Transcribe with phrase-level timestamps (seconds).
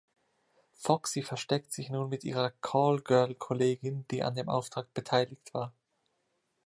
[0.73, 5.75] Foxy versteckt sich nun mit ihrer Callgirl-Kollegin, die an dem Auftrag beteiligt war.